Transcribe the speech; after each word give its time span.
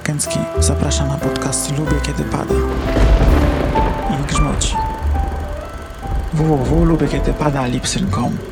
Łakęcki 0.00 0.38
zaprasza 0.58 1.06
na 1.06 1.16
podcast 1.16 1.78
Lubię 1.78 2.00
Kiedy 2.02 2.24
Pada. 2.24 2.54
I 4.10 4.14
grzmoci. 4.28 4.76
Www.lubiekiedzypada.lipsyn.com 6.32 8.49